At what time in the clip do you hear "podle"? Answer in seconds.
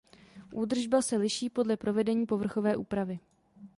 1.49-1.77